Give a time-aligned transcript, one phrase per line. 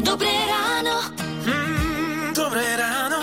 [0.00, 0.96] Dobré ráno.
[1.44, 3.20] Mm, dobré ráno.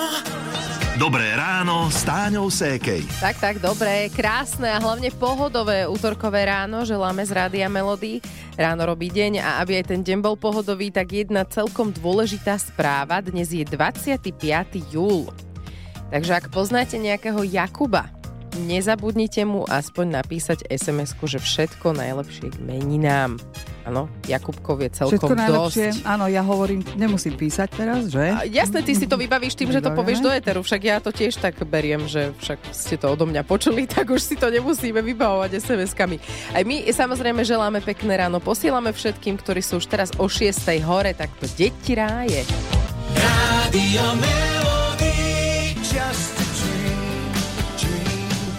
[1.01, 3.01] Dobré ráno s Táňou Sékej.
[3.17, 8.21] Tak, tak, dobré, krásne a hlavne pohodové útorkové ráno želáme z Rádia Melody.
[8.53, 13.17] Ráno robí deň a aby aj ten deň bol pohodový, tak jedna celkom dôležitá správa.
[13.17, 14.29] Dnes je 25.
[14.93, 15.25] júl.
[16.13, 18.13] Takže ak poznáte nejakého Jakuba,
[18.59, 23.39] nezabudnite mu aspoň napísať sms že všetko najlepšie k meninám.
[23.81, 26.05] Áno, Jakubkov je celkom Všetko najlepšie, dosť.
[26.05, 28.29] áno, ja hovorím, nemusím písať teraz, že?
[28.29, 31.09] A Jasné, ty si to vybavíš tým, že to povieš do éteru, však ja to
[31.09, 35.01] tiež tak beriem, že však ste to odo mňa počuli, tak už si to nemusíme
[35.01, 36.21] vybavovať SMS-kami.
[36.53, 40.53] Aj my samozrejme želáme pekné ráno, posielame všetkým, ktorí sú už teraz o 6.
[40.85, 42.45] hore, tak to deti ráje.
[43.17, 45.17] Rádio Melody.
[45.81, 46.40] Just.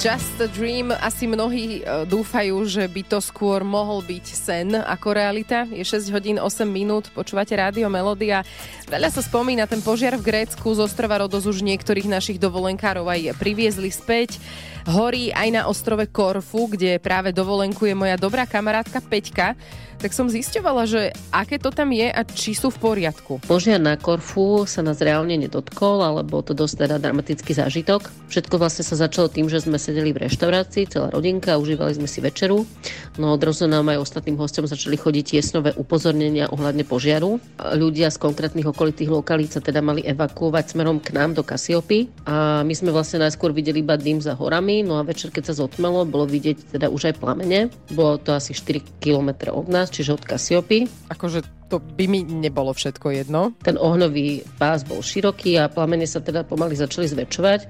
[0.02, 5.15] Just a Dream, asi mnohí e, dúfajú, že by to skôr mohol byť sen ako
[5.15, 5.62] realita.
[5.70, 8.43] Je 6 hodín 8 minút, počúvate rádio Melodia.
[8.92, 13.40] Veľa sa spomína ten požiar v Grécku, z ostrova Rodos už niektorých našich dovolenkárov aj
[13.40, 14.37] priviezli späť.
[14.84, 19.57] Horí aj na ostrove Korfu, kde práve dovolenkuje moja dobrá kamarátka Peťka.
[20.02, 23.38] Tak som zisťovala, že aké to tam je a či sú v poriadku.
[23.46, 28.10] Požiar na Korfu sa nás reálne nedotkol, ale to dosť teda dramatický zážitok.
[28.27, 32.18] Všetko vlastne sa začalo tým, že sme sedeli v reštaurácii, celá rodinka, užívali sme si
[32.18, 32.66] večeru.
[33.15, 37.38] No odrazu nám aj ostatným hostom začali chodiť tiesnové upozornenia ohľadne požiaru.
[37.62, 42.11] Ľudia z konkrétnych okolitých lokalít sa teda mali evakuovať smerom k nám do Kasiopy.
[42.27, 45.63] A my sme vlastne najskôr videli iba dým za horami, no a večer, keď sa
[45.63, 47.71] zotmelo, bolo vidieť teda už aj plamene.
[47.95, 50.91] Bolo to asi 4 km od nás, čiže od Kasiopy.
[51.15, 53.55] Akože to by mi nebolo všetko jedno.
[53.63, 57.61] Ten ohnový pás bol široký a plamene sa teda pomaly začali zväčšovať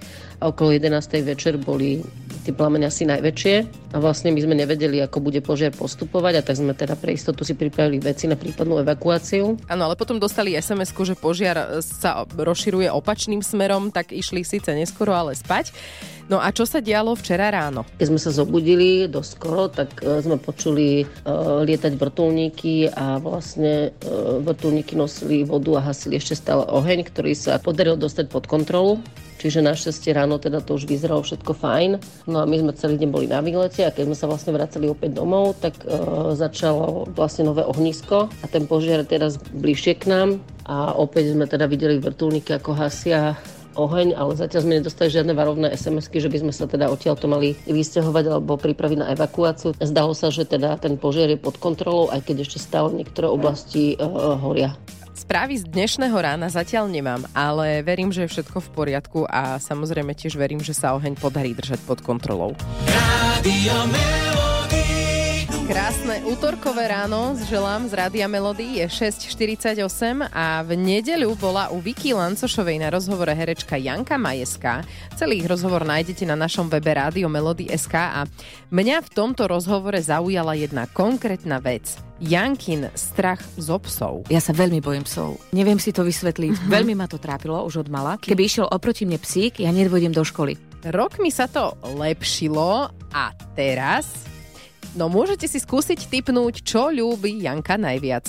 [0.40, 0.96] a okolo 11.
[1.28, 2.00] večer boli
[2.42, 3.54] tie plamene asi najväčšie
[3.94, 7.46] a vlastne my sme nevedeli, ako bude požiar postupovať a tak sme teda pre istotu
[7.46, 9.56] si pripravili veci na prípadnú evakuáciu.
[9.70, 15.14] Áno, ale potom dostali sms že požiar sa rozširuje opačným smerom, tak išli síce neskoro,
[15.14, 15.70] ale spať.
[16.30, 17.82] No a čo sa dialo včera ráno?
[17.98, 21.04] Keď sme sa zobudili dosť skoro, tak e, sme počuli e,
[21.66, 24.08] lietať vrtulníky a vlastne e,
[24.40, 29.02] vrtulníky nosili vodu a hasili ešte stále oheň, ktorý sa podaril dostať pod kontrolu.
[29.42, 31.90] Čiže našťastie ráno teda to už vyzeralo všetko fajn.
[32.30, 34.86] No a my sme celý deň boli na výlete a keď sme sa vlastne vracali
[34.86, 35.98] opäť domov, tak e,
[36.38, 40.28] začalo vlastne nové ohnisko a ten požiar teraz bližšie k nám
[40.62, 43.34] a opäť sme teda videli vrtulníky ako hasia
[43.74, 47.26] oheň, ale zatiaľ sme nedostali žiadne varovné SMS-ky, že by sme sa teda odtiaľ to
[47.26, 49.74] mali vysťahovať alebo pripraviť na evakuáciu.
[49.74, 53.98] Zdalo sa, že teda ten požiar je pod kontrolou, aj keď ešte stále niektoré oblasti
[53.98, 54.06] e,
[54.38, 54.78] horia.
[55.12, 60.16] Správy z dnešného rána zatiaľ nemám, ale verím, že je všetko v poriadku a samozrejme
[60.16, 62.56] tiež verím, že sa oheň podarí držať pod kontrolou.
[62.88, 64.31] Melody.
[65.62, 69.86] Krásne útorkové ráno želám z Rádia Melody je 6.48
[70.34, 74.82] a v nedeľu bola u Vicky Lancošovej na rozhovore herečka Janka Majeská.
[75.14, 78.26] Celý ich rozhovor nájdete na našom webe Rádio Melody.sk a
[78.74, 81.94] mňa v tomto rozhovore zaujala jedna konkrétna vec.
[82.18, 84.26] Jankin strach zo psov.
[84.34, 85.38] Ja sa veľmi bojím psov.
[85.54, 86.58] Neviem si to vysvetliť.
[86.58, 86.70] Uh-huh.
[86.74, 88.18] Veľmi ma to trápilo už od mala.
[88.18, 90.58] Keby išiel oproti mne psík, ja nedôjdem do školy.
[90.82, 93.24] Rok mi sa to lepšilo a
[93.54, 94.31] teraz...
[94.92, 98.28] No môžete si skúsiť typnúť, čo ľúbi Janka najviac.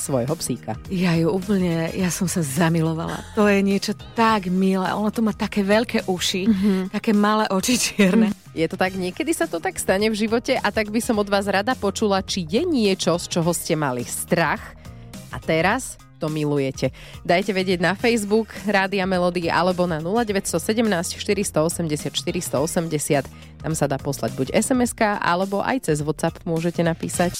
[0.00, 0.80] Svojho psíka.
[0.88, 3.20] Ja ju úplne, ja som sa zamilovala.
[3.36, 4.88] To je niečo tak milé.
[4.96, 6.82] Ono to má také veľké uši, uh-huh.
[6.88, 8.32] také malé oči čierne.
[8.56, 11.28] Je to tak, niekedy sa to tak stane v živote a tak by som od
[11.28, 14.72] vás rada počula, či je niečo, z čoho ste mali strach
[15.30, 16.92] a teraz to milujete.
[17.24, 23.64] Dajte vedieť na Facebook Rádia Melody alebo na 0917 480 480.
[23.64, 27.32] Tam sa dá poslať buď sms alebo aj cez WhatsApp môžete napísať.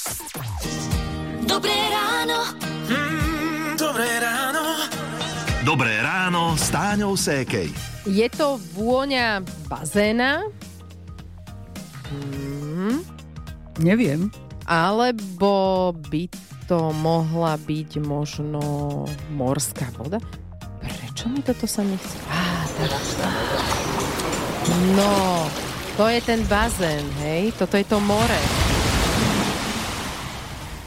[1.45, 2.57] Dobré ráno.
[2.89, 4.65] Mm, dobré ráno.
[5.61, 7.69] Dobré ráno s Táňou Sékej.
[8.09, 10.41] Je to vôňa bazéna
[13.81, 14.33] Neviem.
[14.69, 16.29] alebo by
[16.71, 18.63] to mohla byť možno
[19.35, 20.23] morská voda?
[20.79, 22.15] Prečo mi toto sa nechce?
[22.31, 22.63] Á.
[24.95, 25.51] No,
[25.99, 27.51] to je ten bazén, hej?
[27.59, 28.39] Toto je to more.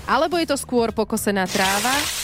[0.07, 2.22] Alebo je to skôr pokosená tráva?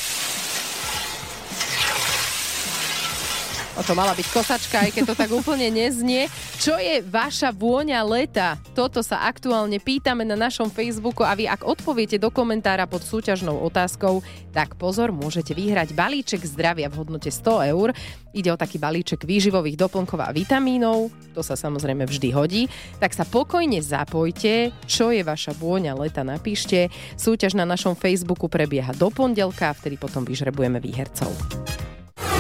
[3.80, 6.28] O to mala byť kosačka, aj keď to tak úplne neznie.
[6.60, 8.60] Čo je vaša vôňa leta?
[8.76, 13.56] Toto sa aktuálne pýtame na našom Facebooku a vy ak odpoviete do komentára pod súťažnou
[13.64, 14.20] otázkou,
[14.52, 17.96] tak pozor, môžete vyhrať balíček zdravia v hodnote 100 eur.
[18.36, 22.64] Ide o taký balíček výživových doplnkov a vitamínov, to sa samozrejme vždy hodí.
[23.00, 26.92] Tak sa pokojne zapojte, čo je vaša vôňa leta, napíšte.
[27.16, 31.32] Súťaž na našom Facebooku prebieha do pondelka, vtedy potom vyžrebujeme výhercov.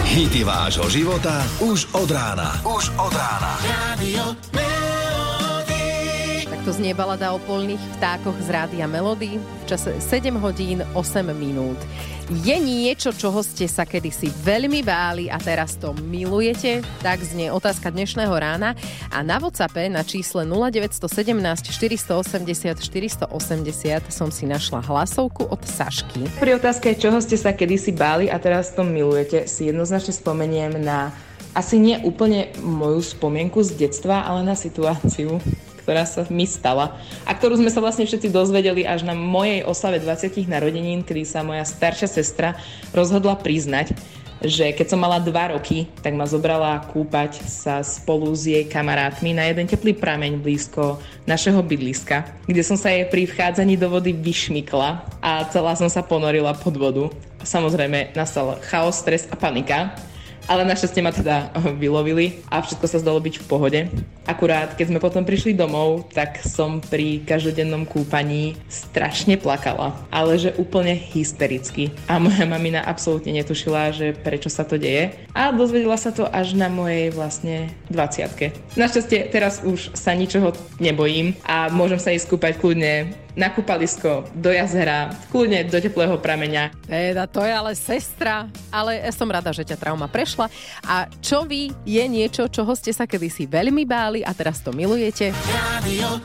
[0.10, 2.58] Hity vášho života už od rána.
[2.66, 3.62] Už od rána.
[3.62, 6.50] Radio Melody.
[6.50, 9.38] Takto znie balada o polných vtákoch z Rádia Melody
[9.70, 11.78] čase 7 hodín 8 minút.
[12.42, 16.82] Je niečo, čoho ste sa kedysi veľmi báli a teraz to milujete?
[17.06, 18.74] Tak znie otázka dnešného rána.
[19.14, 26.26] A na WhatsAppe na čísle 0917 480 480 som si našla hlasovku od Sašky.
[26.42, 31.14] Pri otázke, čoho ste sa kedysi báli a teraz to milujete, si jednoznačne spomeniem na
[31.54, 35.42] asi nie úplne moju spomienku z detstva, ale na situáciu,
[35.90, 39.98] ktorá sa mi stala a ktorú sme sa vlastne všetci dozvedeli až na mojej oslave
[39.98, 42.54] 20 narodenín, kedy sa moja staršia sestra
[42.94, 43.98] rozhodla priznať,
[44.38, 49.34] že keď som mala 2 roky, tak ma zobrala kúpať sa spolu s jej kamarátmi
[49.34, 54.14] na jeden teplý prameň blízko našeho bydliska, kde som sa jej pri vchádzaní do vody
[54.14, 54.90] vyšmykla
[55.26, 57.10] a celá som sa ponorila pod vodu.
[57.42, 59.98] Samozrejme nastal chaos, stres a panika,
[60.50, 63.80] ale našťastie ma teda vylovili a všetko sa zdalo byť v pohode.
[64.26, 70.58] Akurát, keď sme potom prišli domov, tak som pri každodennom kúpaní strašne plakala, ale že
[70.58, 71.94] úplne hystericky.
[72.10, 75.14] A moja mamina absolútne netušila, že prečo sa to deje.
[75.38, 81.38] A dozvedela sa to až na mojej vlastne 20 Našťastie teraz už sa ničoho nebojím
[81.46, 86.76] a môžem sa ísť kúpať kľudne na kúpalisko, do jazera, kľudne do teplého prameňa.
[86.84, 90.52] Teda to je ale sestra, ale som rada, že ťa trauma prešla.
[90.84, 95.32] A čo vy je niečo, čoho ste sa kedysi veľmi báli a teraz to milujete?
[95.56, 96.20] Radio.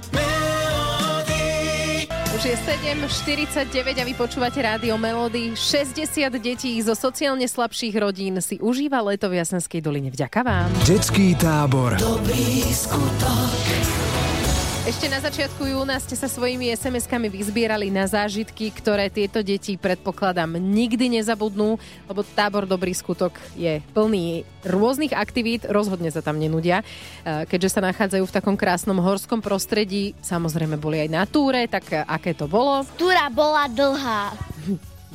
[2.34, 2.56] Už je
[2.99, 5.55] 7.49 a vy počúvate Rádio Melody.
[5.55, 10.11] 60 detí zo sociálne slabších rodín si užíva leto v Jasenskej doline.
[10.11, 10.66] Vďaka vám.
[10.82, 11.94] Detský tábor.
[14.84, 20.60] Ešte na začiatku júna ste sa svojimi SMS-kami vyzbierali na zážitky, ktoré tieto deti predpokladám
[20.60, 26.84] nikdy nezabudnú, lebo tábor Dobrý skutok je plný rôznych aktivít, rozhodne sa tam nenudia.
[27.25, 31.88] E, Keďže sa nachádzajú v takom krásnom horskom prostredí, samozrejme boli aj na túre, tak
[32.04, 32.84] aké to bolo?
[33.00, 34.37] Túra bola dlhá.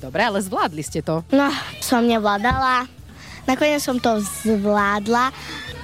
[0.02, 1.22] Dobre, ale zvládli ste to.
[1.30, 1.46] No,
[1.78, 2.90] som nevládala.
[3.46, 5.30] Nakoniec som to zvládla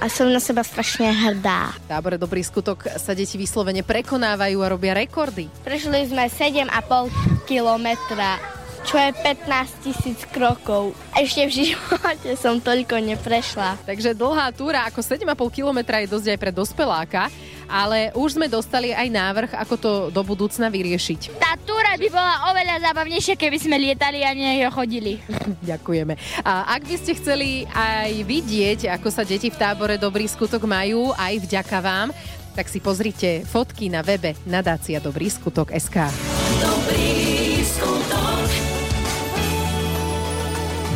[0.00, 1.72] a som na seba strašne hrdá.
[1.88, 5.48] Tábore Dobrý skutok sa deti vyslovene prekonávajú a robia rekordy.
[5.64, 8.36] Prešli sme 7,5 kilometra,
[8.84, 10.92] čo je 15 tisíc krokov.
[11.16, 13.80] Ešte v živote som toľko neprešla.
[13.88, 17.22] Takže dlhá túra ako 7,5 kilometra je dosť aj pre dospeláka,
[17.68, 21.38] ale už sme dostali aj návrh, ako to do budúcna vyriešiť.
[21.38, 25.18] Tá túra by bola oveľa zábavnejšia, keby sme lietali a nie chodili.
[25.70, 26.14] Ďakujeme.
[26.42, 31.10] A ak by ste chceli aj vidieť, ako sa deti v tábore Dobrý skutok majú,
[31.14, 32.08] aj vďaka vám,
[32.56, 36.08] tak si pozrite fotky na webe nadácia Dobrý skutok SK.
[36.62, 37.12] Dobrý
[37.60, 38.48] skutok.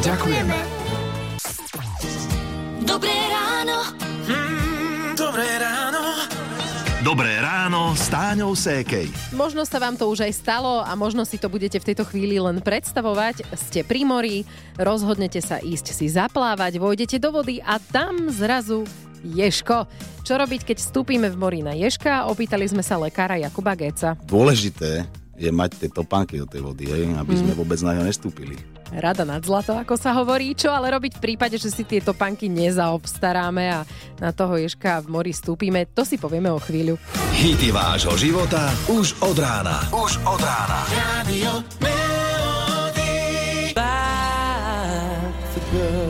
[0.00, 0.56] Ďakujeme.
[2.88, 4.00] Dobré ráno.
[7.00, 9.08] Dobré ráno s Táňou Sékej.
[9.32, 12.37] Možno sa vám to už aj stalo a možno si to budete v tejto chvíli
[12.37, 13.49] len predstavovať.
[13.56, 14.44] Ste pri mori,
[14.76, 18.85] rozhodnete sa ísť si zaplávať, vojdete do vody a tam zrazu
[19.25, 19.88] Ješko.
[20.29, 22.29] Čo robiť, keď vstúpime v mori na Ješka?
[22.29, 24.20] Opýtali sme sa lekára Jakuba Geca.
[24.29, 25.08] Dôležité
[25.41, 28.61] je mať tie topánky do tej vody, hej, aby sme vôbec na ňo nestúpili.
[28.90, 30.50] Rada nad zlato, ako sa hovorí.
[30.58, 33.81] Čo ale robiť v prípade, že si tieto panky nezaobstaráme a
[34.19, 35.86] na toho Ješka v mori stúpime?
[35.94, 36.98] To si povieme o chvíľu.
[37.38, 39.86] Hity vášho života už od rána.
[39.94, 40.81] Už od rána.
[40.91, 41.62] Radio.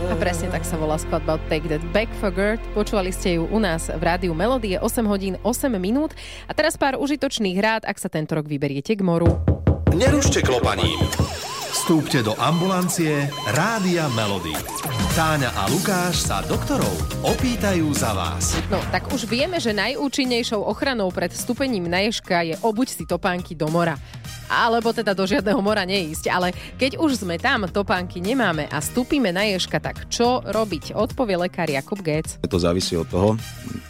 [0.08, 2.56] A presne tak sa volá skladba Take That Back for Girl.
[2.72, 6.16] Počúvali ste ju u nás v rádiu Melodie 8 hodín 8 minút.
[6.48, 9.28] A teraz pár užitočných rád, ak sa tento rok vyberiete k moru.
[9.92, 10.96] Nerušte klopaním.
[11.90, 14.54] Vstúpte do ambulancie Rádia Melody.
[15.18, 16.94] Táňa a Lukáš sa doktorov
[17.26, 18.54] opýtajú za vás.
[18.70, 23.58] No, tak už vieme, že najúčinnejšou ochranou pred vstúpením na ježka je obuť si topánky
[23.58, 23.98] do mora.
[24.46, 26.30] Alebo teda do žiadneho mora neísť.
[26.30, 30.94] Ale keď už sme tam, topánky nemáme a stúpime na ježka, tak čo robiť?
[30.94, 32.38] Odpovie lekár Jakub Gec.
[32.46, 33.34] To závisí od toho,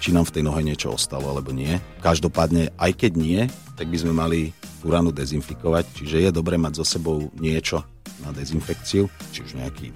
[0.00, 1.76] či nám v tej nohe niečo ostalo alebo nie.
[2.00, 3.44] Každopádne, aj keď nie,
[3.76, 7.84] tak by sme mali tú ranu dezinfikovať, čiže je dobré mať so sebou niečo
[8.24, 9.92] na dezinfekciu, či už nejaký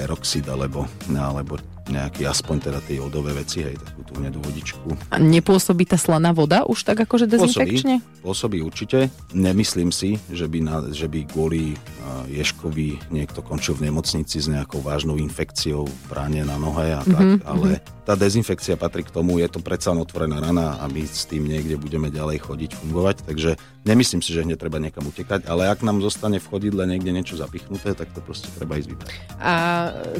[0.00, 1.60] peroxid alebo, alebo
[1.90, 4.94] nejaký aspoň teda tie jodové veci, hej, takú tú hnedú vodičku.
[5.10, 7.98] A nepôsobí tá slaná voda už tak akože dezinfekčne?
[8.22, 8.98] Pôsobí, pôsobí určite.
[9.34, 14.46] Nemyslím si, že by, na, že by kvôli uh, Ješkovi niekto končil v nemocnici s
[14.46, 19.14] nejakou vážnou infekciou v ráne na nohe a tak, Mhm, ale tá dezinfekcia patrí k
[19.14, 23.16] tomu, je to predsa otvorená rana a my s tým niekde budeme ďalej chodiť, fungovať,
[23.30, 23.54] takže
[23.86, 27.38] nemyslím si, že hneď treba niekam utekať, ale ak nám zostane v chodidle niekde niečo
[27.38, 29.10] zapichnuté, tak to proste treba ísť vybrať.
[29.38, 29.54] A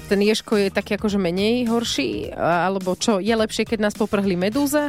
[0.06, 2.32] ten ješko je taký akože menej horší?
[2.36, 4.88] Alebo čo, je lepšie, keď nás poprhli medúza?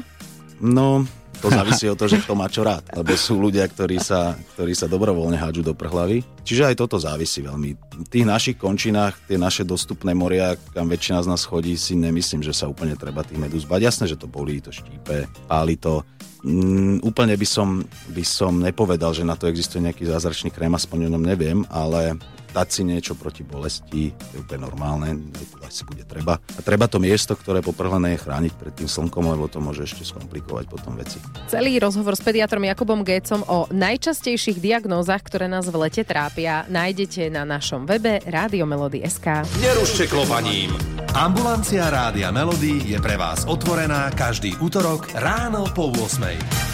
[0.63, 1.03] No,
[1.43, 2.87] to závisí od toho, že kto má čo rád.
[2.95, 6.23] Lebo sú ľudia, ktorí sa, ktorí sa dobrovoľne hádžu do prhlavy.
[6.47, 7.75] Čiže aj toto závisí veľmi.
[7.75, 12.47] V tých našich končinách, tie naše dostupné moria, kam väčšina z nás chodí, si nemyslím,
[12.47, 13.91] že sa úplne treba tých medúz bať.
[13.91, 16.07] Jasné, že to bolí, to štípe, páli to.
[16.47, 17.83] Mm, úplne by som,
[18.15, 22.15] by som nepovedal, že na to existuje nejaký zázračný krém, aspoň o ňom neviem, ale
[22.53, 25.17] dať si niečo proti bolesti je úplne normálne,
[25.65, 26.37] asi bude treba.
[26.37, 30.05] A treba to miesto, ktoré poprhlené je chrániť pred tým slnkom, lebo to môže ešte
[30.05, 31.17] skomplikovať potom veci.
[31.49, 37.33] Celý rozhovor s pediatrom Jakubom Gécom o najčastejších diagnózach, ktoré nás v lete trápia, nájdete
[37.33, 39.49] na našom webe Radiomelody.sk.
[39.59, 40.77] Nerušte klopaním.
[41.13, 46.72] Ambulancia Rádia Melody je pre vás otvorená každý útorok ráno po 8.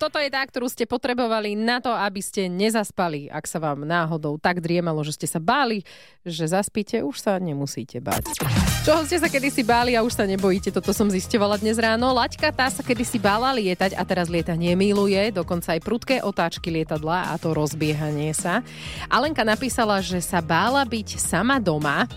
[0.00, 3.28] Toto je tá, ktorú ste potrebovali na to, aby ste nezaspali.
[3.28, 5.84] Ak sa vám náhodou tak driemalo, že ste sa báli,
[6.24, 8.32] že zaspíte, už sa nemusíte báť.
[8.80, 12.16] Čoho ste sa kedysi báli a už sa nebojíte, toto som zistovala dnes ráno.
[12.16, 17.28] Laťka tá sa kedysi bála lietať a teraz lieta nemiluje, dokonca aj prudké otáčky lietadla
[17.28, 18.64] a to rozbiehanie sa.
[19.12, 22.08] Alenka napísala, že sa bála byť sama doma,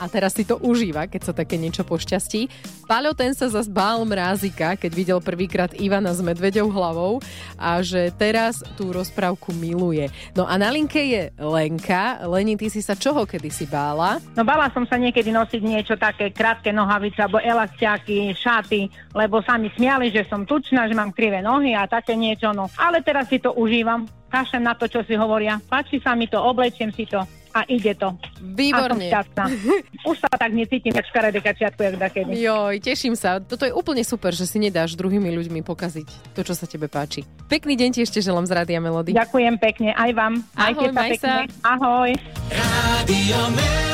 [0.00, 2.48] a teraz si to užíva, keď sa také niečo pošťastí.
[2.88, 7.20] Paľo ten sa zas bál mrázika, keď videl prvýkrát Ivana s medveďou hlavou
[7.60, 10.08] a že teraz tú rozprávku miluje.
[10.32, 12.24] No a na linke je Lenka.
[12.24, 14.16] Leni, ty si sa čoho kedysi bála?
[14.32, 19.60] No bala som sa niekedy nosiť niečo také krátke nohavice alebo elastiaky, šaty, lebo sa
[19.60, 22.56] mi smiali, že som tučná, že mám krivé nohy a také niečo.
[22.56, 22.72] No.
[22.80, 24.08] Ale teraz si to užívam.
[24.30, 25.58] Kašlem na to, čo si hovoria.
[25.58, 28.14] Páči sa mi to, oblečiem si to a ide to.
[28.40, 29.10] Výborne.
[29.10, 29.48] A som.
[30.10, 32.38] Už sa tak necítim, jak škaredé kačiatku, jak dakedy.
[32.38, 33.42] Joj, teším sa.
[33.42, 37.26] Toto je úplne super, že si nedáš druhými ľuďmi pokaziť to, čo sa tebe páči.
[37.50, 39.12] Pekný deň ti ešte želám z Rádia Melody.
[39.12, 40.32] Ďakujem pekne, aj vám.
[40.54, 41.20] Ahoj, sa maj pekne.
[41.20, 41.32] sa.
[41.66, 42.10] Ahoj.
[42.50, 43.90] Rádio Melody.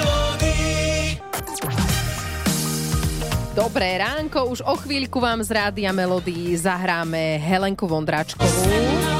[3.56, 9.15] Dobré ránko, už o chvíľku vám z Rádia Melody zahráme Helenku Vondráčkovú.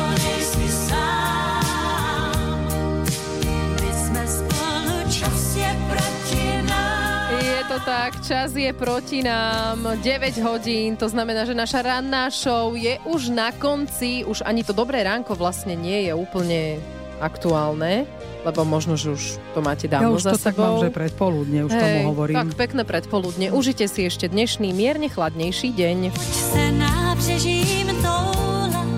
[7.76, 12.96] To tak, čas je proti nám, 9 hodín, to znamená, že naša ranná show je
[13.04, 16.80] už na konci, už ani to dobré ránko vlastne nie je úplne
[17.20, 18.08] aktuálne,
[18.48, 20.88] lebo možno, že už to máte Ja dávno už to za tak mám, sebou.
[20.88, 22.36] že predpoludne už tomu hovorím.
[22.40, 23.46] Tak pekné predpoludne.
[23.52, 25.98] Užite si ešte dnešný mierne chladnejší deň.
[26.32, 27.65] Se nábřeží